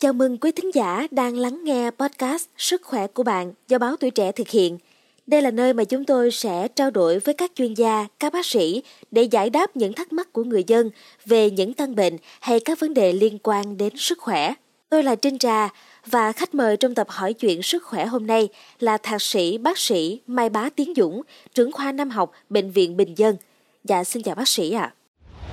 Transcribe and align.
Chào 0.00 0.12
mừng 0.12 0.38
quý 0.38 0.52
thính 0.52 0.74
giả 0.74 1.06
đang 1.10 1.36
lắng 1.36 1.64
nghe 1.64 1.90
podcast 1.90 2.48
Sức 2.56 2.82
khỏe 2.82 3.06
của 3.06 3.22
bạn 3.22 3.52
do 3.68 3.78
báo 3.78 3.96
Tuổi 3.96 4.10
Trẻ 4.10 4.32
thực 4.32 4.48
hiện. 4.48 4.78
Đây 5.26 5.42
là 5.42 5.50
nơi 5.50 5.72
mà 5.72 5.84
chúng 5.84 6.04
tôi 6.04 6.30
sẽ 6.30 6.68
trao 6.68 6.90
đổi 6.90 7.18
với 7.18 7.34
các 7.34 7.52
chuyên 7.54 7.74
gia, 7.74 8.06
các 8.18 8.32
bác 8.32 8.46
sĩ 8.46 8.82
để 9.10 9.22
giải 9.22 9.50
đáp 9.50 9.76
những 9.76 9.92
thắc 9.92 10.12
mắc 10.12 10.32
của 10.32 10.44
người 10.44 10.64
dân 10.66 10.90
về 11.26 11.50
những 11.50 11.74
căn 11.74 11.94
bệnh 11.94 12.16
hay 12.40 12.60
các 12.60 12.80
vấn 12.80 12.94
đề 12.94 13.12
liên 13.12 13.38
quan 13.42 13.76
đến 13.76 13.92
sức 13.96 14.18
khỏe. 14.18 14.54
Tôi 14.88 15.02
là 15.02 15.14
Trinh 15.14 15.38
Trà 15.38 15.68
và 16.06 16.32
khách 16.32 16.54
mời 16.54 16.76
trong 16.76 16.94
tập 16.94 17.06
hỏi 17.10 17.32
chuyện 17.32 17.62
sức 17.62 17.84
khỏe 17.84 18.06
hôm 18.06 18.26
nay 18.26 18.48
là 18.78 18.98
thạc 18.98 19.22
sĩ 19.22 19.58
bác 19.58 19.78
sĩ 19.78 20.20
Mai 20.26 20.48
Bá 20.48 20.70
Tiến 20.70 20.92
Dũng, 20.96 21.22
trưởng 21.54 21.72
khoa 21.72 21.92
Nam 21.92 22.10
học 22.10 22.32
Bệnh 22.50 22.70
viện 22.70 22.96
Bình 22.96 23.18
Dân. 23.18 23.36
Dạ 23.84 24.04
xin 24.04 24.22
chào 24.22 24.34
bác 24.34 24.48
sĩ 24.48 24.72
ạ. 24.72 24.94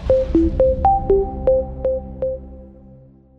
À. 0.09 0.66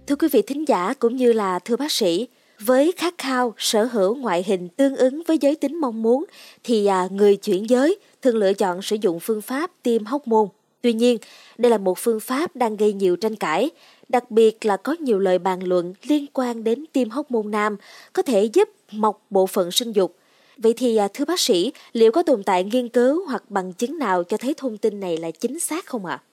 Thưa 0.09 0.17
quý 0.17 0.29
vị 0.33 0.43
thính 0.43 0.69
giả 0.69 0.95
cũng 0.99 1.17
như 1.17 1.33
là 1.33 1.59
thưa 1.59 1.77
bác 1.77 1.93
sĩ, 1.93 2.29
với 2.61 2.93
khát 2.97 3.15
khao 3.19 3.55
sở 3.57 3.85
hữu 3.85 4.15
ngoại 4.15 4.45
hình 4.47 4.69
tương 4.69 4.97
ứng 4.97 5.23
với 5.27 5.39
giới 5.39 5.57
tính 5.57 5.80
mong 5.80 6.03
muốn 6.03 6.25
thì 6.65 6.87
à, 6.87 7.09
người 7.11 7.37
chuyển 7.37 7.71
giới 7.71 7.99
thường 8.23 8.37
lựa 8.37 8.52
chọn 8.52 8.83
sử 8.83 8.97
dụng 9.01 9.21
phương 9.21 9.43
pháp 9.43 9.71
tiêm 9.83 10.05
hóc 10.05 10.29
môn. 10.29 10.49
Tuy 10.80 10.93
nhiên, 10.93 11.19
đây 11.59 11.71
là 11.71 11.79
một 11.79 11.99
phương 11.99 12.21
pháp 12.21 12.57
đang 12.57 12.77
gây 12.77 12.93
nhiều 12.93 13.16
tranh 13.16 13.37
cãi, 13.37 13.71
đặc 14.09 14.30
biệt 14.30 14.66
là 14.66 14.77
có 14.77 14.97
nhiều 15.01 15.19
lời 15.19 15.39
bàn 15.39 15.63
luận 15.63 15.95
liên 16.02 16.27
quan 16.33 16.65
đến 16.65 16.85
tiêm 16.93 17.11
hóc 17.11 17.30
môn 17.30 17.51
nam 17.51 17.77
có 18.13 18.23
thể 18.23 18.45
giúp 18.45 18.69
mọc 18.93 19.23
bộ 19.30 19.47
phận 19.47 19.71
sinh 19.71 19.93
dục. 19.93 20.16
Vậy 20.57 20.75
thì 20.77 20.97
à, 20.97 21.09
thưa 21.15 21.25
bác 21.25 21.41
sĩ, 21.41 21.73
liệu 21.93 22.13
có 22.13 22.23
tồn 22.23 22.43
tại 22.43 22.65
nghiên 22.65 22.88
cứu 22.88 23.27
hoặc 23.27 23.43
bằng 23.49 23.73
chứng 23.73 23.99
nào 23.99 24.25
cho 24.25 24.37
thấy 24.37 24.55
thông 24.57 24.79
tin 24.79 25.01
này 25.01 25.16
là 25.16 25.30
chính 25.30 25.59
xác 25.59 25.87
không 25.87 26.07
ạ? 26.07 26.23
À? 26.23 26.25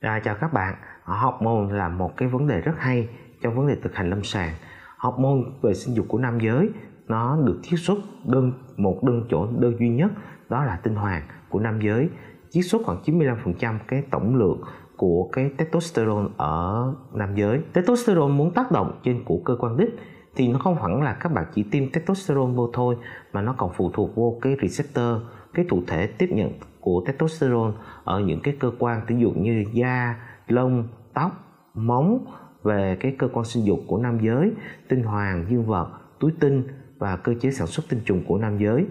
À, 0.00 0.20
chào 0.24 0.36
các 0.40 0.48
bạn, 0.52 0.74
học 1.14 1.42
môn 1.42 1.68
là 1.68 1.88
một 1.88 2.16
cái 2.16 2.28
vấn 2.28 2.46
đề 2.46 2.60
rất 2.60 2.74
hay 2.78 3.08
trong 3.42 3.54
vấn 3.56 3.66
đề 3.66 3.76
thực 3.82 3.94
hành 3.94 4.10
lâm 4.10 4.24
sàng. 4.24 4.54
Học 4.96 5.18
môn 5.18 5.44
về 5.62 5.74
sinh 5.74 5.94
dục 5.94 6.06
của 6.08 6.18
nam 6.18 6.40
giới, 6.40 6.68
nó 7.08 7.36
được 7.44 7.60
chiết 7.62 7.80
xuất 7.80 7.98
đơn, 8.26 8.52
một 8.76 9.04
đơn 9.04 9.26
chỗ, 9.30 9.46
đơn 9.58 9.76
duy 9.78 9.88
nhất, 9.88 10.10
đó 10.48 10.64
là 10.64 10.76
tinh 10.82 10.94
hoàn 10.94 11.22
của 11.48 11.60
nam 11.60 11.80
giới. 11.80 12.08
Chiết 12.50 12.64
xuất 12.66 12.82
khoảng 12.84 12.98
95% 13.04 13.78
cái 13.88 14.02
tổng 14.10 14.36
lượng 14.36 14.60
của 14.96 15.28
cái 15.32 15.50
testosterone 15.56 16.28
ở 16.36 16.94
nam 17.12 17.34
giới. 17.34 17.60
Testosterone 17.72 18.34
muốn 18.34 18.50
tác 18.54 18.72
động 18.72 19.00
trên 19.04 19.24
của 19.24 19.38
cơ 19.44 19.56
quan 19.60 19.76
đích 19.76 19.90
thì 20.36 20.48
nó 20.48 20.58
không 20.58 20.82
hẳn 20.82 21.02
là 21.02 21.12
các 21.12 21.32
bạn 21.32 21.44
chỉ 21.54 21.62
tiêm 21.62 21.90
testosterone 21.90 22.52
vô 22.52 22.70
thôi, 22.72 22.96
mà 23.32 23.42
nó 23.42 23.54
còn 23.58 23.70
phụ 23.76 23.90
thuộc 23.94 24.16
vô 24.16 24.38
cái 24.42 24.56
receptor, 24.62 25.22
cái 25.54 25.64
thụ 25.68 25.82
thể 25.86 26.06
tiếp 26.06 26.28
nhận 26.32 26.52
của 26.80 27.04
testosterone 27.06 27.72
ở 28.04 28.20
những 28.20 28.40
cái 28.40 28.56
cơ 28.60 28.72
quan 28.78 29.00
ví 29.06 29.16
dụ 29.18 29.30
như 29.30 29.64
da, 29.72 30.14
lông 30.48 30.88
tóc 31.14 31.32
móng 31.74 32.24
về 32.62 32.96
cái 33.00 33.14
cơ 33.18 33.28
quan 33.32 33.44
sinh 33.44 33.64
dục 33.64 33.80
của 33.86 33.98
nam 33.98 34.18
giới 34.20 34.52
tinh 34.88 35.02
hoàng 35.02 35.46
dương 35.50 35.66
vật 35.66 35.90
túi 36.20 36.32
tinh 36.40 36.62
và 36.98 37.16
cơ 37.16 37.34
chế 37.40 37.50
sản 37.50 37.66
xuất 37.66 37.86
tinh 37.88 38.00
trùng 38.04 38.24
của 38.26 38.38
nam 38.38 38.58
giới 38.58 38.86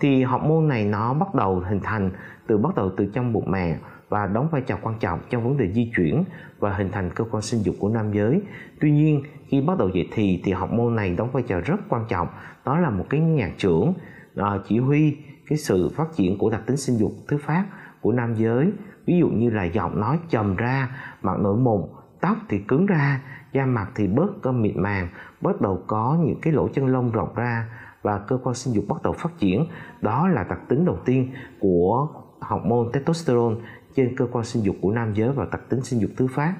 thì 0.00 0.22
học 0.22 0.42
môn 0.44 0.68
này 0.68 0.84
nó 0.84 1.14
bắt 1.14 1.34
đầu 1.34 1.62
hình 1.68 1.80
thành 1.82 2.10
từ 2.46 2.58
bắt 2.58 2.74
đầu 2.76 2.90
từ 2.96 3.06
trong 3.06 3.32
bụng 3.32 3.50
mẹ 3.50 3.78
và 4.08 4.26
đóng 4.26 4.48
vai 4.50 4.60
trò 4.60 4.78
quan 4.82 4.94
trọng 5.00 5.20
trong 5.30 5.44
vấn 5.44 5.56
đề 5.56 5.72
di 5.72 5.92
chuyển 5.96 6.24
và 6.58 6.74
hình 6.74 6.88
thành 6.92 7.10
cơ 7.14 7.24
quan 7.30 7.42
sinh 7.42 7.62
dục 7.62 7.74
của 7.78 7.88
nam 7.88 8.12
giới. 8.12 8.40
Tuy 8.80 8.90
nhiên, 8.90 9.22
khi 9.46 9.60
bắt 9.60 9.78
đầu 9.78 9.88
dậy 9.88 10.08
thì 10.12 10.42
thì 10.44 10.52
học 10.52 10.72
môn 10.72 10.96
này 10.96 11.14
đóng 11.16 11.30
vai 11.32 11.42
trò 11.42 11.60
rất 11.60 11.76
quan 11.88 12.04
trọng. 12.08 12.28
Đó 12.64 12.78
là 12.78 12.90
một 12.90 13.06
cái 13.10 13.20
nhạc 13.20 13.52
trưởng 13.58 13.92
uh, 14.40 14.44
chỉ 14.68 14.78
huy 14.78 15.16
cái 15.48 15.58
sự 15.58 15.88
phát 15.96 16.08
triển 16.16 16.38
của 16.38 16.50
đặc 16.50 16.62
tính 16.66 16.76
sinh 16.76 16.96
dục 16.96 17.12
thứ 17.28 17.38
phát 17.38 17.64
của 18.00 18.12
nam 18.12 18.34
giới. 18.34 18.72
Ví 19.08 19.18
dụ 19.18 19.28
như 19.28 19.50
là 19.50 19.64
giọng 19.64 20.00
nói 20.00 20.18
trầm 20.28 20.56
ra, 20.56 20.88
mặt 21.22 21.38
nổi 21.38 21.56
mụn, 21.56 21.82
tóc 22.20 22.36
thì 22.48 22.58
cứng 22.58 22.86
ra 22.86 23.20
da 23.52 23.66
mặt 23.66 23.90
thì 23.94 24.06
bớt 24.06 24.42
cơ 24.42 24.52
mịn 24.52 24.82
màng 24.82 25.08
bắt 25.40 25.60
đầu 25.60 25.82
có 25.86 26.18
những 26.24 26.40
cái 26.42 26.52
lỗ 26.52 26.68
chân 26.68 26.86
lông 26.86 27.12
rộng 27.12 27.34
ra 27.34 27.68
và 28.02 28.18
cơ 28.18 28.38
quan 28.44 28.54
sinh 28.54 28.74
dục 28.74 28.84
bắt 28.88 29.02
đầu 29.02 29.12
phát 29.12 29.38
triển. 29.38 29.66
Đó 30.00 30.28
là 30.28 30.44
đặc 30.44 30.58
tính 30.68 30.84
đầu 30.84 30.98
tiên 31.04 31.32
của 31.60 32.08
hormone 32.40 32.88
testosterone 32.92 33.56
trên 33.94 34.16
cơ 34.16 34.26
quan 34.32 34.44
sinh 34.44 34.62
dục 34.62 34.76
của 34.82 34.92
nam 34.92 35.12
giới 35.14 35.32
và 35.32 35.46
đặc 35.52 35.60
tính 35.68 35.80
sinh 35.82 36.00
dục 36.00 36.10
thứ 36.16 36.26
phát. 36.26 36.54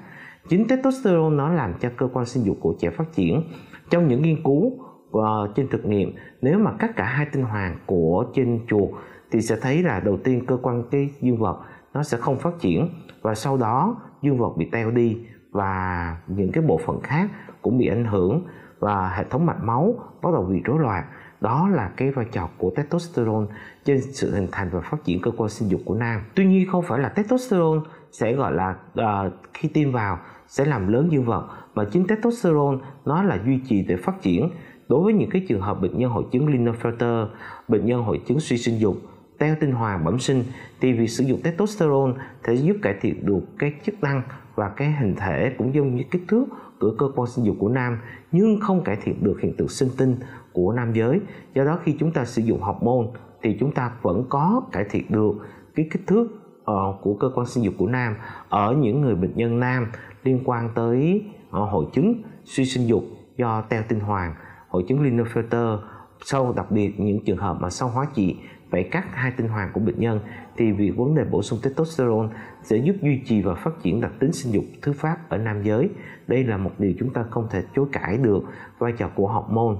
Chính 0.49 0.69
testosterone 0.69 1.37
nó 1.37 1.49
làm 1.49 1.75
cho 1.81 1.91
cơ 1.97 2.09
quan 2.13 2.27
sinh 2.27 2.45
dục 2.45 2.57
của 2.61 2.75
trẻ 2.81 2.91
phát 2.91 3.13
triển. 3.13 3.43
Trong 3.91 4.09
những 4.09 4.23
nghiên 4.23 4.43
cứu 4.43 4.67
uh, 4.67 5.23
trên 5.55 5.69
thực 5.69 5.87
nghiệm 5.87 6.13
nếu 6.43 6.59
mà 6.59 6.73
cắt 6.79 6.97
cả 6.97 7.05
hai 7.05 7.27
tinh 7.33 7.43
hoàn 7.43 7.79
của 7.87 8.27
trên 8.35 8.61
chuột 8.69 8.91
thì 9.31 9.41
sẽ 9.41 9.57
thấy 9.63 9.83
là 9.83 10.01
đầu 10.01 10.19
tiên 10.25 10.47
cơ 10.47 10.59
quan 10.63 10.83
cái 10.91 11.11
dương 11.21 11.39
vật 11.39 11.59
nó 11.95 12.03
sẽ 12.03 12.19
không 12.19 12.39
phát 12.39 12.55
triển. 12.61 12.89
Và 13.23 13.35
sau 13.35 13.57
đó 13.57 13.97
dương 14.23 14.39
vật 14.39 14.57
bị 14.57 14.69
teo 14.73 14.91
đi 14.91 15.19
và 15.53 16.17
những 16.27 16.53
cái 16.53 16.65
bộ 16.65 16.81
phận 16.87 17.01
khác 17.01 17.31
cũng 17.63 17.79
bị 17.79 17.87
ảnh 17.87 18.05
hưởng 18.05 18.43
và 18.79 19.09
hệ 19.09 19.25
thống 19.25 19.47
mạch 19.47 19.65
máu 19.65 19.95
bắt 20.23 20.31
đầu 20.33 20.45
bị 20.45 20.63
rối 20.65 20.79
loạn. 20.79 21.05
Đó 21.41 21.69
là 21.69 21.91
cái 21.97 22.11
vai 22.11 22.27
trò 22.33 22.49
của 22.59 22.71
testosterone 22.77 23.47
trên 23.85 24.01
sự 24.13 24.35
hình 24.35 24.49
thành 24.53 24.69
và 24.73 24.81
phát 24.81 25.05
triển 25.05 25.21
cơ 25.23 25.31
quan 25.37 25.51
sinh 25.51 25.69
dục 25.69 25.81
của 25.85 25.95
nam. 25.95 26.21
Tuy 26.35 26.47
nhiên 26.47 26.69
không 26.71 26.85
phải 26.89 26.99
là 26.99 27.09
testosterone 27.09 27.81
sẽ 28.13 28.33
gọi 28.33 28.53
là 28.53 28.77
uh, 29.01 29.33
khi 29.55 29.69
tiêm 29.69 29.93
vào 29.93 30.19
sẽ 30.47 30.65
làm 30.65 30.89
lớn 30.89 31.09
dương 31.13 31.25
vật 31.25 31.49
mà 31.75 31.85
chính 31.85 32.07
testosterone 32.07 32.79
nó 33.05 33.23
là 33.23 33.39
duy 33.45 33.61
trì 33.69 33.83
để 33.83 33.97
phát 33.97 34.23
triển. 34.23 34.51
Đối 34.89 35.05
với 35.05 35.13
những 35.13 35.31
cái 35.31 35.45
trường 35.49 35.61
hợp 35.61 35.81
bệnh 35.81 35.99
nhân 35.99 36.11
hội 36.11 36.25
chứng 36.33 36.47
Klinefelter 36.47 37.27
bệnh 37.69 37.87
nhân 37.87 38.03
hội 38.03 38.21
chứng 38.27 38.41
suy 38.41 38.59
sinh 38.59 38.81
dục 38.81 38.97
teo 39.39 39.57
tinh 39.61 39.73
hoàng 39.73 40.05
bẩm 40.05 40.19
sinh. 40.19 40.45
Thì 40.81 40.93
việc 40.93 41.07
sử 41.07 41.25
dụng 41.25 41.41
testosterone 41.43 42.13
sẽ 42.47 42.55
giúp 42.55 42.77
cải 42.83 42.95
thiện 43.01 43.27
được 43.27 43.41
cái 43.59 43.73
chức 43.85 44.03
năng 44.03 44.23
và 44.55 44.69
cái 44.69 44.93
hình 44.93 45.15
thể 45.17 45.55
cũng 45.59 45.75
giống 45.75 45.97
như 45.97 46.03
kích 46.11 46.23
thước 46.29 46.45
của 46.81 46.95
cơ 46.99 47.07
quan 47.17 47.29
sinh 47.29 47.45
dục 47.45 47.57
của 47.59 47.69
nam 47.69 47.99
nhưng 48.33 48.61
không 48.61 48.85
cải 48.85 48.97
thiện 48.97 49.25
được 49.25 49.41
hiện 49.41 49.57
tượng 49.57 49.69
sinh 49.69 49.89
tinh 49.99 50.17
của 50.53 50.73
nam 50.73 50.93
giới. 50.93 51.21
Do 51.55 51.65
đó 51.65 51.79
khi 51.85 51.97
chúng 52.01 52.13
ta 52.13 52.25
sử 52.25 52.43
dụng 52.43 52.61
học 52.61 52.83
môn 52.83 53.07
thì 53.43 53.57
chúng 53.61 53.73
ta 53.73 53.93
vẫn 54.03 54.25
có 54.29 54.63
cải 54.73 54.85
thiện 54.91 55.05
được 55.09 55.33
cái 55.75 55.89
kích 55.91 56.07
thước 56.07 56.29
uh, 56.71 57.03
của 57.03 57.15
cơ 57.15 57.31
quan 57.35 57.47
sinh 57.47 57.65
dục 57.65 57.75
của 57.79 57.87
nam 57.87 58.17
ở 58.49 58.75
những 58.75 59.01
người 59.01 59.15
bệnh 59.15 59.37
nhân 59.37 59.61
nam 59.61 59.87
liên 60.25 60.41
quan 60.45 60.71
tới 60.75 61.25
uh, 61.49 61.71
hội 61.71 61.87
chứng 61.93 62.23
suy 62.45 62.65
sinh 62.65 62.87
dục 62.87 63.05
do 63.37 63.61
teo 63.61 63.83
tinh 63.89 64.01
hoàng 64.01 64.35
hội 64.69 64.85
chứng 64.89 64.99
Klinefelter 64.99 65.79
sau 66.25 66.53
đặc 66.57 66.71
biệt 66.71 67.01
những 67.01 67.25
trường 67.25 67.37
hợp 67.37 67.57
mà 67.61 67.71
sau 67.71 67.89
hóa 67.89 68.07
trị 68.15 68.37
phải 68.71 68.89
cắt 68.91 69.07
hai 69.13 69.33
tinh 69.37 69.49
hoàn 69.49 69.73
của 69.73 69.81
bệnh 69.81 70.01
nhân 70.01 70.21
thì 70.57 70.73
việc 70.73 70.91
vấn 70.97 71.15
đề 71.15 71.25
bổ 71.25 71.43
sung 71.43 71.59
testosterone 71.63 72.29
sẽ 72.63 72.77
giúp 72.77 72.97
duy 73.03 73.23
trì 73.27 73.43
và 73.43 73.55
phát 73.55 73.71
triển 73.83 74.01
đặc 74.01 74.13
tính 74.19 74.33
sinh 74.33 74.53
dục 74.53 74.65
thứ 74.83 74.93
phát 74.93 75.17
ở 75.29 75.39
nam 75.39 75.63
giới. 75.63 75.89
Đây 76.27 76.45
là 76.45 76.57
một 76.57 76.73
điều 76.79 76.93
chúng 76.99 77.13
ta 77.13 77.25
không 77.31 77.49
thể 77.51 77.63
chối 77.77 77.87
cãi 77.93 78.17
được 78.17 78.43
vai 78.79 78.93
trò 78.99 79.11
của 79.17 79.29
hormone. 79.29 79.77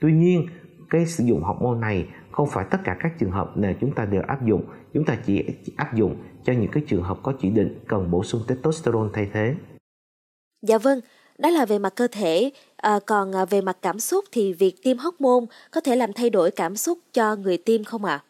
Tuy 0.00 0.12
nhiên, 0.12 0.46
cái 0.90 1.06
sử 1.06 1.24
dụng 1.24 1.42
hormone 1.42 1.80
này 1.80 2.08
không 2.30 2.48
phải 2.50 2.66
tất 2.70 2.78
cả 2.84 2.96
các 3.00 3.18
trường 3.18 3.30
hợp 3.30 3.56
nào 3.56 3.72
chúng 3.80 3.94
ta 3.94 4.04
đều 4.04 4.22
áp 4.22 4.46
dụng. 4.46 4.64
Chúng 4.94 5.04
ta 5.04 5.16
chỉ 5.26 5.44
áp 5.76 5.94
dụng 5.94 6.16
cho 6.44 6.52
những 6.52 6.70
cái 6.70 6.84
trường 6.86 7.02
hợp 7.02 7.18
có 7.22 7.32
chỉ 7.40 7.50
định 7.50 7.78
cần 7.88 8.10
bổ 8.10 8.24
sung 8.24 8.42
testosterone 8.48 9.10
thay 9.12 9.30
thế. 9.32 9.54
Dạ 10.62 10.78
vâng, 10.78 10.98
đó 11.38 11.50
là 11.50 11.66
về 11.66 11.78
mặt 11.78 11.92
cơ 11.96 12.06
thể. 12.12 12.50
À, 12.76 12.98
còn 13.06 13.32
ờ, 13.32 13.46
về 13.46 13.60
mặt 13.60 13.76
cảm 13.82 14.00
xúc 14.00 14.24
thì 14.32 14.52
việc 14.52 14.82
tiêm 14.82 14.98
hormone 14.98 15.46
có 15.70 15.80
thể 15.80 15.96
làm 15.96 16.12
thay 16.12 16.30
đổi 16.30 16.50
cảm 16.50 16.76
xúc 16.76 16.98
cho 17.12 17.36
người 17.36 17.58
tiêm 17.58 17.84
không 17.84 18.04
ạ? 18.04 18.14
À? 18.14 18.24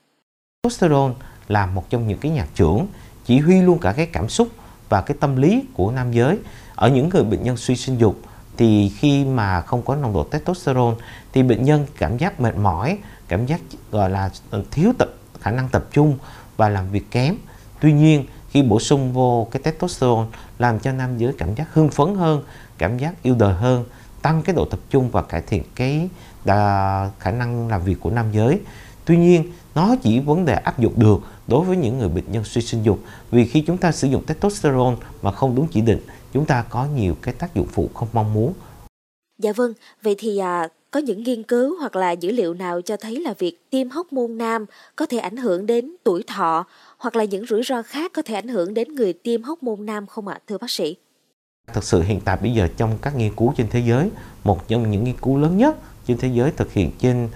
Testosterone 0.62 1.14
là 1.48 1.66
một 1.66 1.90
trong 1.90 2.08
những 2.08 2.18
cái 2.18 2.32
nhạc 2.32 2.48
trưởng 2.54 2.86
chỉ 3.24 3.38
huy 3.38 3.62
luôn 3.62 3.78
cả 3.78 3.92
cái 3.92 4.06
cảm 4.06 4.28
xúc 4.28 4.48
và 4.88 5.00
cái 5.00 5.16
tâm 5.20 5.36
lý 5.36 5.62
của 5.74 5.90
nam 5.90 6.12
giới 6.12 6.38
ở 6.74 6.88
những 6.88 7.08
người 7.08 7.24
bệnh 7.24 7.42
nhân 7.42 7.56
suy 7.56 7.76
sinh 7.76 7.98
dục 7.98 8.16
thì 8.56 8.92
khi 8.98 9.24
mà 9.24 9.60
không 9.60 9.82
có 9.82 9.96
nồng 9.96 10.12
độ 10.12 10.24
testosterone 10.24 10.96
thì 11.32 11.42
bệnh 11.42 11.64
nhân 11.64 11.86
cảm 11.98 12.18
giác 12.18 12.40
mệt 12.40 12.56
mỏi 12.56 12.98
cảm 13.28 13.46
giác 13.46 13.60
gọi 13.90 14.10
là 14.10 14.30
ờ, 14.50 14.62
thiếu 14.70 14.92
tập 14.98 15.08
khả 15.40 15.50
năng 15.50 15.68
tập 15.68 15.84
trung 15.92 16.18
và 16.56 16.68
làm 16.68 16.90
việc 16.90 17.10
kém 17.10 17.36
tuy 17.80 17.92
nhiên 17.92 18.24
khi 18.50 18.62
bổ 18.62 18.80
sung 18.80 19.12
vô 19.12 19.48
cái 19.50 19.62
testosterone 19.62 20.26
làm 20.58 20.80
cho 20.80 20.92
nam 20.92 21.18
giới 21.18 21.32
cảm 21.38 21.54
giác 21.54 21.74
hưng 21.74 21.88
phấn 21.88 22.14
hơn 22.14 22.42
cảm 22.78 22.98
giác 22.98 23.22
yêu 23.22 23.34
đời 23.38 23.54
hơn 23.54 23.84
tăng 24.22 24.42
cái 24.42 24.54
độ 24.54 24.64
tập 24.64 24.80
trung 24.90 25.10
và 25.10 25.22
cải 25.22 25.42
thiện 25.42 25.62
cái 25.74 26.08
đà, 26.44 27.10
khả 27.18 27.30
năng 27.30 27.68
làm 27.68 27.82
việc 27.84 27.96
của 28.00 28.10
nam 28.10 28.26
giới. 28.32 28.60
Tuy 29.04 29.16
nhiên 29.16 29.52
nó 29.74 29.96
chỉ 30.02 30.18
vấn 30.18 30.44
đề 30.44 30.54
áp 30.54 30.78
dụng 30.78 30.92
được 30.96 31.18
đối 31.48 31.64
với 31.64 31.76
những 31.76 31.98
người 31.98 32.08
bệnh 32.08 32.32
nhân 32.32 32.44
suy 32.44 32.62
sinh 32.62 32.82
dục 32.82 32.98
vì 33.30 33.44
khi 33.44 33.60
chúng 33.66 33.78
ta 33.78 33.92
sử 33.92 34.08
dụng 34.08 34.22
testosterone 34.26 34.96
mà 35.22 35.32
không 35.32 35.54
đúng 35.54 35.66
chỉ 35.70 35.80
định 35.80 36.00
chúng 36.32 36.44
ta 36.44 36.64
có 36.70 36.86
nhiều 36.96 37.16
cái 37.22 37.34
tác 37.34 37.54
dụng 37.54 37.66
phụ 37.66 37.90
không 37.94 38.08
mong 38.12 38.34
muốn. 38.34 38.52
Dạ 39.38 39.52
vâng 39.52 39.72
vậy 40.02 40.14
thì 40.18 40.38
à, 40.38 40.68
có 40.90 41.00
những 41.00 41.22
nghiên 41.22 41.42
cứu 41.42 41.76
hoặc 41.78 41.96
là 41.96 42.12
dữ 42.12 42.30
liệu 42.30 42.54
nào 42.54 42.80
cho 42.80 42.96
thấy 42.96 43.20
là 43.20 43.34
việc 43.38 43.70
tiêm 43.70 43.90
hóc 43.90 44.12
môn 44.12 44.38
nam 44.38 44.66
có 44.96 45.06
thể 45.06 45.18
ảnh 45.18 45.36
hưởng 45.36 45.66
đến 45.66 45.96
tuổi 46.04 46.22
thọ 46.26 46.66
hoặc 46.98 47.16
là 47.16 47.24
những 47.24 47.46
rủi 47.46 47.62
ro 47.62 47.82
khác 47.82 48.12
có 48.14 48.22
thể 48.22 48.34
ảnh 48.34 48.48
hưởng 48.48 48.74
đến 48.74 48.94
người 48.94 49.12
tiêm 49.12 49.42
hóc 49.42 49.62
môn 49.62 49.86
nam 49.86 50.06
không 50.06 50.28
ạ 50.28 50.40
thưa 50.46 50.58
bác 50.58 50.70
sĩ? 50.70 50.96
Thật 51.74 51.84
sự 51.84 52.02
hiện 52.02 52.20
tại 52.20 52.36
bây 52.36 52.52
giờ 52.52 52.68
trong 52.76 52.98
các 53.02 53.16
nghiên 53.16 53.34
cứu 53.34 53.54
trên 53.56 53.68
thế 53.70 53.80
giới, 53.80 54.10
một 54.44 54.68
trong 54.68 54.90
những 54.90 55.04
nghiên 55.04 55.16
cứu 55.16 55.38
lớn 55.38 55.56
nhất 55.56 55.76
trên 56.06 56.18
thế 56.18 56.28
giới 56.28 56.50
thực 56.50 56.72
hiện 56.72 56.90
trên 56.98 57.28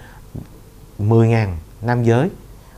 10.000 0.99 1.47
nam 1.81 2.03
giới 2.03 2.29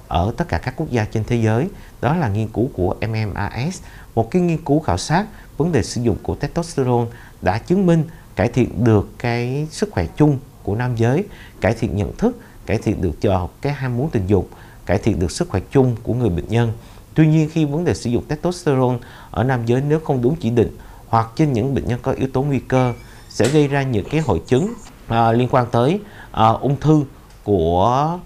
ở 0.07 0.33
tất 0.37 0.47
cả 0.47 0.57
các 0.57 0.73
quốc 0.77 0.89
gia 0.89 1.05
trên 1.05 1.23
thế 1.23 1.35
giới 1.35 1.69
đó 2.01 2.15
là 2.15 2.29
nghiên 2.29 2.47
cứu 2.47 2.69
của 2.73 2.95
MMAS 3.01 3.81
một 4.15 4.31
cái 4.31 4.41
nghiên 4.41 4.57
cứu 4.57 4.79
khảo 4.79 4.97
sát 4.97 5.25
vấn 5.57 5.71
đề 5.71 5.83
sử 5.83 6.01
dụng 6.01 6.17
của 6.23 6.35
testosterone 6.35 7.05
đã 7.41 7.57
chứng 7.57 7.85
minh 7.85 8.03
cải 8.35 8.49
thiện 8.49 8.83
được 8.83 9.09
cái 9.17 9.67
sức 9.71 9.89
khỏe 9.91 10.05
chung 10.17 10.39
của 10.63 10.75
nam 10.75 10.95
giới 10.95 11.23
cải 11.61 11.73
thiện 11.73 11.95
nhận 11.95 12.17
thức 12.17 12.39
cải 12.65 12.77
thiện 12.77 13.01
được 13.01 13.21
cho 13.21 13.49
cái 13.61 13.73
ham 13.73 13.97
muốn 13.97 14.09
tình 14.09 14.27
dục 14.27 14.49
cải 14.85 14.97
thiện 14.97 15.19
được 15.19 15.31
sức 15.31 15.49
khỏe 15.49 15.61
chung 15.71 15.95
của 16.03 16.13
người 16.13 16.29
bệnh 16.29 16.47
nhân. 16.47 16.71
Tuy 17.13 17.27
nhiên 17.27 17.49
khi 17.53 17.65
vấn 17.65 17.85
đề 17.85 17.93
sử 17.93 18.09
dụng 18.09 18.23
testosterone 18.27 18.97
ở 19.31 19.43
nam 19.43 19.65
giới 19.65 19.81
nếu 19.81 19.99
không 19.99 20.21
đúng 20.21 20.35
chỉ 20.35 20.49
định 20.49 20.77
hoặc 21.07 21.27
trên 21.35 21.53
những 21.53 21.75
bệnh 21.75 21.85
nhân 21.85 21.99
có 22.03 22.11
yếu 22.11 22.27
tố 22.33 22.43
nguy 22.43 22.59
cơ 22.59 22.93
sẽ 23.29 23.47
gây 23.47 23.67
ra 23.67 23.83
những 23.83 24.05
cái 24.09 24.21
hội 24.21 24.41
chứng 24.47 24.73
à, 25.07 25.31
liên 25.31 25.47
quan 25.51 25.67
tới 25.71 25.99
à, 26.31 26.47
ung 26.47 26.79
thư 26.79 27.03
của 27.43 28.19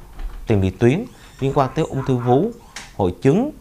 tiền 0.48 0.62
liệt 0.62 0.80
tuyến 0.80 1.04
liên 1.40 1.52
quan 1.56 1.70
tới 1.76 1.86
ung 1.86 2.06
thư 2.08 2.16
vú 2.16 2.52
hội 2.96 3.14
chứng 3.22 3.52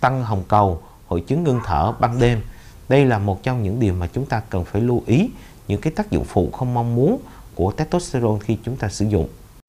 tăng 0.00 0.24
hồng 0.24 0.42
cầu 0.48 0.82
hội 1.06 1.20
chứng 1.20 1.44
ngưng 1.44 1.60
thở 1.64 1.92
ban 2.00 2.20
đêm 2.20 2.40
đây 2.88 3.04
là 3.04 3.18
một 3.18 3.42
trong 3.42 3.62
những 3.62 3.80
điều 3.80 3.94
mà 3.94 4.08
chúng 4.12 4.26
ta 4.26 4.42
cần 4.50 4.64
phải 4.64 4.82
lưu 4.82 5.02
ý 5.06 5.30
những 5.68 5.80
cái 5.80 5.92
tác 5.92 6.10
dụng 6.10 6.24
phụ 6.24 6.50
không 6.52 6.74
mong 6.74 6.94
muốn 6.94 7.20
của 7.54 7.72
testosterone 7.72 8.38
khi 8.40 8.56
chúng 8.64 8.76
ta 8.76 8.88
sử 8.88 9.04
dụng. 9.04 9.28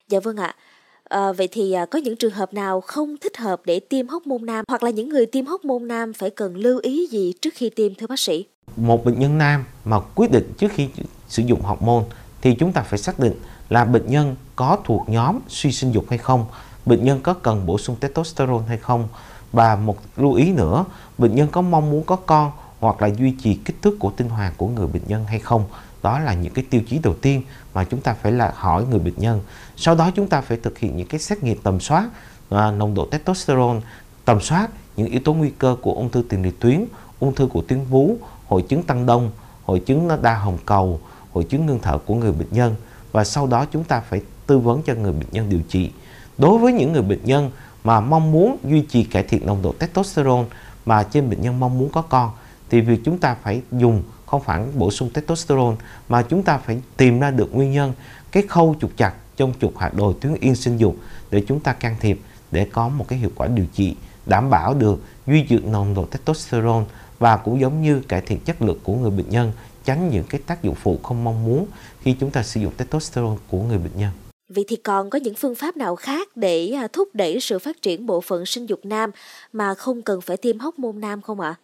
Dạ 0.10 0.20
vâng 0.20 0.38
ạ. 0.38 0.56
À, 1.04 1.32
vậy 1.32 1.48
thì 1.52 1.72
à, 1.72 1.86
có 1.86 2.00
những 2.00 2.16
trường 2.16 2.32
hợp 2.32 2.54
nào 2.54 2.82
không 2.82 3.16
thích 3.18 3.38
hợp 3.38 3.62
để 3.66 3.80
tiêm 3.80 4.08
hóc 4.08 4.28
môn 4.28 4.46
nam 4.46 4.66
hoặc 4.68 4.84
là 4.84 4.90
những 4.90 5.10
người 5.10 5.26
tiêm 5.26 5.46
hóc 5.46 5.66
môn 5.66 5.88
nam 5.88 6.14
phải 6.14 6.30
cần 6.30 6.58
lưu 6.58 6.80
ý 6.84 7.08
gì 7.08 7.34
trước 7.42 7.54
khi 7.54 7.70
tiêm 7.70 7.96
thưa 7.96 8.08
bác 8.08 8.20
sĩ? 8.20 8.46
Một 8.76 9.06
bệnh 9.06 9.20
nhân 9.20 9.38
nam 9.38 9.66
mà 9.86 10.00
quyết 10.16 10.32
định 10.32 10.54
trước 10.58 10.72
khi 10.72 10.90
sử 11.28 11.44
dụng 11.44 11.62
học 11.62 11.82
môn 11.82 12.04
thì 12.42 12.56
chúng 12.56 12.72
ta 12.72 12.82
phải 12.82 13.00
xác 13.00 13.20
định 13.20 13.34
là 13.70 13.86
bệnh 13.86 14.08
nhân 14.08 14.36
có 14.56 14.78
thuộc 14.84 15.10
nhóm 15.10 15.40
suy 15.48 15.72
sinh 15.72 15.92
dục 15.92 16.06
hay 16.10 16.18
không, 16.18 16.46
bệnh 16.86 17.06
nhân 17.06 17.20
có 17.24 17.34
cần 17.34 17.66
bổ 17.66 17.78
sung 17.78 17.96
testosterone 17.96 18.66
hay 18.68 18.78
không 18.78 19.08
và 19.52 19.76
một 19.76 19.98
lưu 20.18 20.34
ý 20.34 20.52
nữa, 20.52 20.86
bệnh 21.18 21.36
nhân 21.36 21.48
có 21.52 21.62
mong 21.62 21.92
muốn 21.92 22.04
có 22.04 22.16
con 22.16 22.52
hoặc 22.80 23.02
là 23.02 23.08
duy 23.08 23.36
trì 23.44 23.56
kích 23.56 23.82
thước 23.82 24.00
của 24.00 24.12
tinh 24.18 24.30
hoàn 24.30 24.54
của 24.58 24.68
người 24.68 24.88
bệnh 24.88 25.04
nhân 25.08 25.26
hay 25.26 25.40
không. 25.40 25.64
Đó 26.04 26.20
là 26.20 26.34
những 26.34 26.54
cái 26.54 26.66
tiêu 26.70 26.82
chí 26.90 27.00
đầu 27.04 27.16
tiên 27.22 27.44
mà 27.74 27.84
chúng 27.84 28.02
ta 28.02 28.14
phải 28.14 28.32
là 28.32 28.54
hỏi 28.56 28.86
người 28.90 29.00
bệnh 29.00 29.18
nhân. 29.18 29.42
Sau 29.76 29.96
đó 29.96 30.12
chúng 30.16 30.28
ta 30.28 30.42
phải 30.42 30.58
thực 30.58 30.78
hiện 30.78 30.98
những 30.98 31.08
cái 31.08 31.20
xét 31.20 31.44
nghiệm 31.44 31.58
tầm 31.58 31.80
soát 31.80 32.10
à, 32.50 32.72
nồng 32.72 32.94
độ 32.94 33.06
testosterone, 33.06 33.80
tầm 34.26 34.42
soát 34.42 34.68
những 34.98 35.08
yếu 35.08 35.22
tố 35.26 35.34
nguy 35.34 35.52
cơ 35.60 35.76
của 35.82 35.94
ung 35.94 36.10
thư 36.10 36.24
tiền 36.30 36.44
liệt 36.44 36.60
tuyến, 36.60 36.86
ung 37.26 37.36
thư 37.36 37.48
của 37.48 37.62
tuyến 37.62 37.80
vú, 37.90 38.18
hội 38.48 38.62
chứng 38.62 38.84
tăng 38.84 39.06
đông, 39.06 39.32
hội 39.66 39.80
chứng 39.80 40.10
đa 40.22 40.36
hồng 40.36 40.58
cầu, 40.66 41.00
hội 41.34 41.44
chứng 41.44 41.66
ngưng 41.66 41.80
thở 41.82 41.98
của 41.98 42.16
người 42.16 42.32
bệnh 42.32 42.48
nhân 42.52 42.76
và 43.12 43.24
sau 43.24 43.48
đó 43.48 43.66
chúng 43.72 43.84
ta 43.84 44.00
phải 44.10 44.22
tư 44.48 44.60
vấn 44.60 44.82
cho 44.82 44.94
người 44.94 45.12
bệnh 45.12 45.28
nhân 45.32 45.50
điều 45.50 45.62
trị. 45.70 45.92
Đối 46.38 46.58
với 46.58 46.74
những 46.74 46.94
người 46.94 47.02
bệnh 47.02 47.26
nhân 47.26 47.52
mà 47.84 48.00
mong 48.00 48.32
muốn 48.32 48.58
duy 48.64 48.82
trì 48.82 49.04
cải 49.04 49.24
thiện 49.24 49.46
nồng 49.46 49.62
độ 49.62 49.74
testosterone 49.80 50.46
mà 50.86 51.04
trên 51.04 51.30
bệnh 51.30 51.42
nhân 51.42 51.60
mong 51.60 51.80
muốn 51.80 51.90
có 51.90 52.02
con 52.02 52.32
thì 52.70 52.82
việc 52.82 53.02
chúng 53.06 53.18
ta 53.18 53.36
phải 53.44 53.62
dùng 53.72 54.04
không 54.26 54.42
phải 54.42 54.64
bổ 54.76 54.92
sung 54.92 55.10
testosterone 55.10 55.76
mà 56.10 56.22
chúng 56.22 56.44
ta 56.44 56.58
phải 56.58 56.82
tìm 56.98 57.20
ra 57.20 57.32
được 57.32 57.56
nguyên 57.56 57.72
nhân 57.72 57.94
cái 58.32 58.44
khâu 58.50 58.76
trục 58.82 58.92
chặt 58.98 59.14
trong 59.38 59.54
trục 59.62 59.78
hạt 59.78 59.94
đồi 59.94 60.14
tuyến 60.22 60.34
yên 60.40 60.56
sinh 60.56 60.78
dục 60.78 60.96
để 61.32 61.44
chúng 61.48 61.60
ta 61.60 61.74
can 61.74 61.96
thiệp 62.00 62.20
để 62.52 62.68
có 62.74 62.90
một 62.90 63.06
cái 63.08 63.20
hiệu 63.20 63.30
quả 63.36 63.48
điều 63.48 63.66
trị 63.74 63.96
đảm 64.26 64.50
bảo 64.50 64.74
được 64.74 65.02
duy 65.28 65.42
trì 65.42 65.60
nồng 65.60 65.94
độ 65.94 66.06
testosterone 66.06 66.86
và 67.20 67.38
cũng 67.38 67.60
giống 67.60 67.82
như 67.82 68.02
cải 68.08 68.22
thiện 68.22 68.40
chất 68.40 68.62
lượng 68.62 68.80
của 68.84 68.96
người 68.96 69.12
bệnh 69.12 69.30
nhân 69.30 69.52
tránh 69.86 70.10
những 70.10 70.24
cái 70.30 70.42
tác 70.48 70.64
dụng 70.64 70.76
phụ 70.76 71.00
không 71.04 71.24
mong 71.24 71.46
muốn 71.46 71.68
khi 72.02 72.16
chúng 72.20 72.32
ta 72.32 72.44
sử 72.44 72.60
dụng 72.60 72.74
testosterone 72.78 73.38
của 73.48 73.62
người 73.62 73.78
bệnh 73.78 73.98
nhân. 73.98 74.12
Vậy 74.50 74.66
thì 74.68 74.76
còn 74.76 75.10
có 75.10 75.20
những 75.20 75.36
phương 75.36 75.56
pháp 75.56 75.78
nào 75.78 75.96
khác 75.96 76.38
để 76.38 76.72
à, 76.72 76.88
thúc 76.94 77.10
đẩy 77.14 77.40
sự 77.40 77.60
phát 77.60 77.82
triển 77.82 78.06
bộ 78.06 78.22
phận 78.22 78.46
sinh 78.46 78.66
dục 78.66 78.80
nam 78.84 79.12
mà 79.54 79.74
không 79.74 80.02
cần 80.02 80.22
phải 80.22 80.38
tiêm 80.38 80.60
hóc 80.60 80.80
môn 80.80 81.02
nam 81.02 81.22
không 81.22 81.40
ạ? 81.40 81.56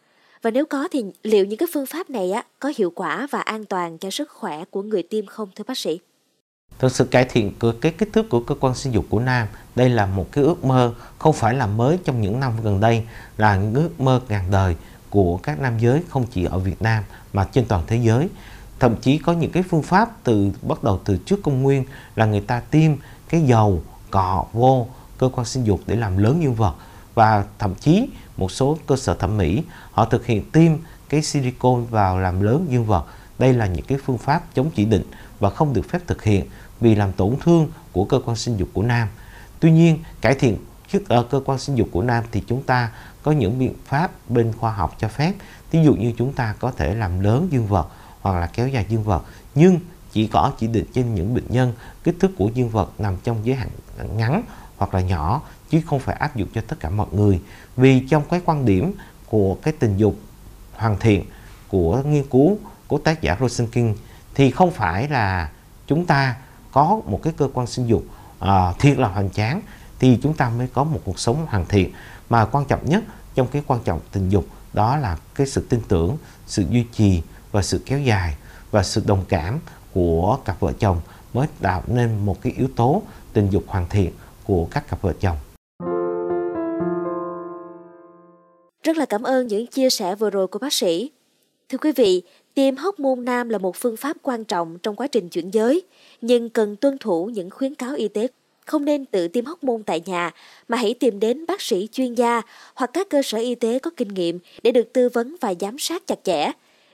Và 0.41 0.51
nếu 0.51 0.65
có 0.65 0.87
thì 0.91 1.03
liệu 1.23 1.45
những 1.45 1.57
cái 1.57 1.67
phương 1.73 1.85
pháp 1.85 2.09
này 2.09 2.31
á 2.31 2.43
có 2.59 2.73
hiệu 2.77 2.91
quả 2.95 3.27
và 3.31 3.39
an 3.39 3.65
toàn 3.65 3.97
cho 3.97 4.09
sức 4.09 4.29
khỏe 4.29 4.63
của 4.69 4.83
người 4.83 5.03
tiêm 5.03 5.25
không 5.25 5.49
thưa 5.55 5.63
bác 5.67 5.77
sĩ? 5.77 5.99
Thực 6.79 6.91
sự 6.91 7.05
cải 7.05 7.25
thiện 7.25 7.53
cái 7.81 7.91
kích 7.97 8.09
thước 8.13 8.29
của 8.29 8.39
cơ 8.39 8.55
quan 8.59 8.75
sinh 8.75 8.93
dục 8.93 9.05
của 9.09 9.19
nam, 9.19 9.47
đây 9.75 9.89
là 9.89 10.05
một 10.05 10.27
cái 10.31 10.43
ước 10.43 10.65
mơ 10.65 10.93
không 11.17 11.33
phải 11.33 11.53
là 11.53 11.67
mới 11.67 11.97
trong 12.03 12.21
những 12.21 12.39
năm 12.39 12.51
gần 12.63 12.79
đây, 12.79 13.03
là 13.37 13.57
những 13.57 13.73
ước 13.73 13.99
mơ 13.99 14.21
ngàn 14.29 14.51
đời 14.51 14.75
của 15.11 15.37
các 15.37 15.59
nam 15.59 15.79
giới 15.79 16.03
không 16.09 16.25
chỉ 16.31 16.45
ở 16.45 16.59
Việt 16.59 16.81
Nam 16.81 17.03
mà 17.33 17.47
trên 17.51 17.65
toàn 17.65 17.83
thế 17.87 17.97
giới. 17.97 18.29
Thậm 18.79 18.95
chí 19.01 19.17
có 19.17 19.33
những 19.33 19.51
cái 19.51 19.63
phương 19.63 19.83
pháp 19.83 20.23
từ 20.23 20.51
bắt 20.61 20.83
đầu 20.83 20.99
từ 21.05 21.17
trước 21.17 21.39
công 21.43 21.61
nguyên 21.61 21.85
là 22.15 22.25
người 22.25 22.41
ta 22.41 22.59
tiêm 22.59 22.91
cái 23.29 23.41
dầu 23.41 23.83
cọ 24.11 24.45
vô 24.53 24.87
cơ 25.17 25.29
quan 25.33 25.45
sinh 25.45 25.63
dục 25.63 25.79
để 25.87 25.95
làm 25.95 26.17
lớn 26.17 26.43
dương 26.43 26.55
vật 26.55 26.75
và 27.15 27.45
thậm 27.59 27.75
chí 27.75 28.09
một 28.37 28.51
số 28.51 28.77
cơ 28.87 28.95
sở 28.95 29.13
thẩm 29.13 29.37
mỹ 29.37 29.63
họ 29.91 30.05
thực 30.05 30.25
hiện 30.25 30.51
tiêm 30.51 30.71
cái 31.09 31.21
silicon 31.21 31.85
vào 31.85 32.19
làm 32.19 32.41
lớn 32.41 32.65
dương 32.69 32.85
vật. 32.85 33.05
Đây 33.39 33.53
là 33.53 33.65
những 33.65 33.85
cái 33.85 33.97
phương 34.05 34.17
pháp 34.17 34.43
chống 34.53 34.71
chỉ 34.75 34.85
định 34.85 35.03
và 35.39 35.49
không 35.49 35.73
được 35.73 35.89
phép 35.89 35.99
thực 36.07 36.23
hiện 36.23 36.45
vì 36.79 36.95
làm 36.95 37.11
tổn 37.11 37.35
thương 37.43 37.67
của 37.91 38.05
cơ 38.05 38.19
quan 38.25 38.35
sinh 38.37 38.57
dục 38.57 38.69
của 38.73 38.83
nam. 38.83 39.07
Tuy 39.59 39.71
nhiên, 39.71 39.99
cải 40.21 40.35
thiện 40.35 40.57
ở 41.07 41.23
cơ 41.23 41.41
quan 41.45 41.59
sinh 41.59 41.75
dục 41.75 41.87
của 41.91 42.01
nam 42.01 42.23
thì 42.31 42.43
chúng 42.47 42.63
ta 42.63 42.91
có 43.23 43.31
những 43.31 43.59
biện 43.59 43.73
pháp 43.85 44.11
bên 44.29 44.53
khoa 44.59 44.71
học 44.71 44.95
cho 44.99 45.07
phép. 45.07 45.33
Ví 45.71 45.83
dụ 45.83 45.93
như 45.93 46.13
chúng 46.17 46.33
ta 46.33 46.55
có 46.59 46.71
thể 46.71 46.95
làm 46.95 47.19
lớn 47.19 47.47
dương 47.51 47.67
vật 47.67 47.87
hoặc 48.21 48.39
là 48.39 48.47
kéo 48.47 48.67
dài 48.67 48.85
dương 48.89 49.03
vật, 49.03 49.23
nhưng 49.55 49.79
chỉ 50.11 50.27
có 50.27 50.51
chỉ 50.59 50.67
định 50.67 50.85
trên 50.93 51.15
những 51.15 51.33
bệnh 51.33 51.47
nhân 51.49 51.73
kích 52.03 52.15
thước 52.19 52.31
của 52.37 52.49
dương 52.53 52.69
vật 52.69 52.91
nằm 52.99 53.17
trong 53.23 53.45
giới 53.45 53.55
hạn 53.55 53.69
ngắn 54.17 54.43
hoặc 54.77 54.93
là 54.93 55.01
nhỏ 55.01 55.41
chứ 55.69 55.81
không 55.85 55.99
phải 55.99 56.15
áp 56.15 56.35
dụng 56.35 56.49
cho 56.53 56.61
tất 56.67 56.79
cả 56.79 56.89
mọi 56.89 57.07
người. 57.11 57.41
Vì 57.77 58.07
trong 58.09 58.23
cái 58.29 58.41
quan 58.45 58.65
điểm 58.65 58.93
của 59.27 59.55
cái 59.55 59.73
tình 59.79 59.97
dục 59.97 60.15
hoàn 60.73 60.99
thiện 60.99 61.25
của 61.67 62.01
nghiên 62.05 62.23
cứu 62.23 62.57
của 62.87 62.97
tác 62.97 63.21
giả 63.21 63.37
Rosenking 63.39 63.93
thì 64.35 64.51
không 64.51 64.71
phải 64.71 65.07
là 65.07 65.49
chúng 65.87 66.05
ta 66.05 66.35
có 66.71 67.01
một 67.05 67.19
cái 67.23 67.33
cơ 67.37 67.49
quan 67.53 67.67
sinh 67.67 67.87
dục 67.87 68.03
uh, 68.43 68.79
thiệt 68.79 68.97
là 68.97 69.07
hoành 69.07 69.29
tráng 69.29 69.61
thì 70.01 70.17
chúng 70.23 70.33
ta 70.33 70.49
mới 70.49 70.67
có 70.73 70.83
một 70.83 70.99
cuộc 71.05 71.19
sống 71.19 71.45
hoàn 71.45 71.65
thiện 71.65 71.91
mà 72.29 72.45
quan 72.45 72.65
trọng 72.65 72.85
nhất 72.85 73.03
trong 73.35 73.47
cái 73.47 73.63
quan 73.67 73.79
trọng 73.83 73.99
tình 74.11 74.29
dục 74.29 74.45
đó 74.73 74.97
là 74.97 75.17
cái 75.35 75.47
sự 75.47 75.65
tin 75.69 75.79
tưởng 75.87 76.17
sự 76.47 76.63
duy 76.69 76.85
trì 76.93 77.21
và 77.51 77.61
sự 77.61 77.81
kéo 77.85 77.99
dài 77.99 78.35
và 78.71 78.83
sự 78.83 79.03
đồng 79.05 79.25
cảm 79.29 79.59
của 79.93 80.37
cặp 80.45 80.59
vợ 80.59 80.73
chồng 80.79 81.01
mới 81.33 81.47
tạo 81.61 81.83
nên 81.87 82.25
một 82.25 82.41
cái 82.41 82.53
yếu 82.57 82.67
tố 82.75 83.01
tình 83.33 83.49
dục 83.49 83.63
hoàn 83.67 83.89
thiện 83.89 84.11
của 84.43 84.67
các 84.71 84.87
cặp 84.89 85.01
vợ 85.01 85.13
chồng 85.19 85.37
Rất 88.83 88.97
là 88.97 89.05
cảm 89.05 89.23
ơn 89.23 89.47
những 89.47 89.67
chia 89.67 89.89
sẻ 89.89 90.15
vừa 90.15 90.29
rồi 90.29 90.47
của 90.47 90.59
bác 90.59 90.73
sĩ. 90.73 91.11
Thưa 91.69 91.77
quý 91.77 91.91
vị, 91.91 92.21
tiêm 92.53 92.75
hóc 92.75 92.99
môn 92.99 93.25
nam 93.25 93.49
là 93.49 93.57
một 93.57 93.75
phương 93.75 93.97
pháp 93.97 94.17
quan 94.21 94.43
trọng 94.43 94.77
trong 94.83 94.95
quá 94.95 95.07
trình 95.07 95.29
chuyển 95.29 95.53
giới, 95.53 95.81
nhưng 96.21 96.49
cần 96.49 96.75
tuân 96.75 96.97
thủ 96.97 97.25
những 97.25 97.49
khuyến 97.49 97.75
cáo 97.75 97.95
y 97.95 98.07
tế. 98.07 98.27
Không 98.71 98.85
nên 98.85 99.05
tự 99.05 99.27
tiêm 99.27 99.45
hóc 99.45 99.63
môn 99.63 99.83
tại 99.83 100.01
nhà, 100.05 100.31
mà 100.67 100.77
hãy 100.77 100.93
tìm 100.93 101.19
đến 101.19 101.45
bác 101.45 101.61
sĩ 101.61 101.87
chuyên 101.91 102.13
gia 102.13 102.41
hoặc 102.75 102.89
các 102.93 103.09
cơ 103.09 103.21
sở 103.21 103.37
y 103.37 103.55
tế 103.55 103.79
có 103.79 103.91
kinh 103.97 104.07
nghiệm 104.07 104.39
để 104.63 104.71
được 104.71 104.93
tư 104.93 105.09
vấn 105.09 105.35
và 105.41 105.53
giám 105.59 105.79
sát 105.79 106.07
chặt 106.07 106.19
chẽ. 106.23 106.51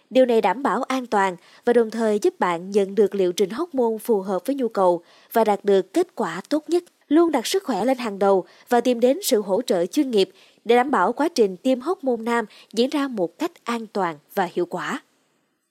Điều 0.10 0.26
này 0.26 0.42
đảm 0.42 0.64
bảo 0.64 0.84
an 0.84 1.06
toàn 1.06 1.36
và 1.66 1.74
đồng 1.74 1.90
thời 1.90 2.20
giúp 2.20 2.40
bạn 2.40 2.72
nhận 2.72 2.96
được 2.96 3.16
liệu 3.16 3.32
trình 3.32 3.50
hóc 3.50 3.76
môn 3.76 4.00
phù 4.00 4.22
hợp 4.22 4.46
với 4.46 4.56
nhu 4.56 4.68
cầu 4.68 5.02
và 5.34 5.44
đạt 5.44 5.66
được 5.66 5.94
kết 5.94 6.08
quả 6.16 6.42
tốt 6.50 6.64
nhất. 6.68 6.84
Luôn 7.08 7.32
đặt 7.32 7.48
sức 7.48 7.64
khỏe 7.64 7.86
lên 7.86 7.98
hàng 7.98 8.20
đầu 8.20 8.46
và 8.70 8.82
tìm 8.82 9.00
đến 9.00 9.20
sự 9.24 9.42
hỗ 9.42 9.62
trợ 9.62 9.86
chuyên 9.86 10.12
nghiệp 10.12 10.30
để 10.66 10.76
đảm 10.76 10.92
bảo 10.92 11.14
quá 11.14 11.30
trình 11.30 11.58
tiêm 11.58 11.80
hóc 11.80 12.04
môn 12.04 12.26
nam 12.26 12.46
diễn 12.74 12.90
ra 12.90 13.08
một 13.08 13.40
cách 13.40 13.52
an 13.64 13.88
toàn 13.94 14.18
và 14.36 14.50
hiệu 14.54 14.66
quả. 14.66 15.02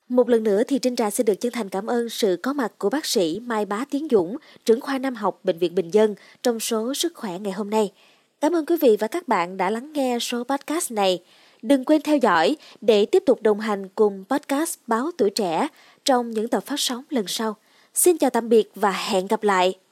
Một 0.09 0.29
lần 0.29 0.43
nữa 0.43 0.63
thì 0.69 0.79
Trinh 0.79 0.97
Trà 0.97 1.11
xin 1.11 1.27
được 1.27 1.35
chân 1.41 1.53
thành 1.53 1.69
cảm 1.69 1.87
ơn 1.87 2.09
sự 2.09 2.39
có 2.43 2.53
mặt 2.53 2.73
của 2.79 2.91
bác 2.91 3.07
sĩ 3.07 3.41
Mai 3.41 3.65
Bá 3.65 3.85
Tiến 3.91 4.09
Dũng, 4.11 4.37
trưởng 4.65 4.81
khoa 4.81 4.99
Nam 4.99 5.15
học 5.15 5.41
Bệnh 5.45 5.59
viện 5.59 5.75
Bình 5.75 5.91
Dân 5.91 6.15
trong 6.43 6.61
số 6.61 6.95
Sức 6.95 7.15
khỏe 7.15 7.39
ngày 7.39 7.53
hôm 7.53 7.71
nay. 7.71 7.93
Cảm 8.41 8.53
ơn 8.53 8.67
quý 8.67 8.77
vị 8.81 8.97
và 9.01 9.09
các 9.09 9.29
bạn 9.29 9.57
đã 9.57 9.71
lắng 9.71 9.93
nghe 9.93 10.19
số 10.19 10.45
podcast 10.45 10.93
này. 10.93 11.23
Đừng 11.63 11.85
quên 11.85 12.03
theo 12.03 12.17
dõi 12.17 12.57
để 12.81 13.07
tiếp 13.07 13.23
tục 13.27 13.43
đồng 13.43 13.61
hành 13.61 13.89
cùng 13.89 14.25
podcast 14.29 14.79
Báo 14.87 15.11
Tuổi 15.19 15.31
Trẻ 15.31 15.69
trong 16.05 16.31
những 16.31 16.49
tập 16.49 16.67
phát 16.67 16.81
sóng 16.81 17.05
lần 17.11 17.25
sau. 17.29 17.57
Xin 17.95 18.19
chào 18.19 18.31
tạm 18.31 18.49
biệt 18.49 18.71
và 18.75 18.91
hẹn 18.91 19.27
gặp 19.27 19.43
lại! 19.43 19.86